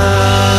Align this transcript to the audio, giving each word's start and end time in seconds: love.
love. 0.00 0.49